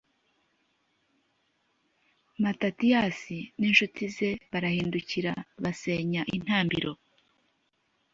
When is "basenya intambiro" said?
5.63-6.91